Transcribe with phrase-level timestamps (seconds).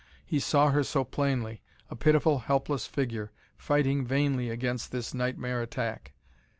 [0.25, 6.13] He saw her so plainly a pitiful, helpless figure, fighting vainly against this nightmare attack.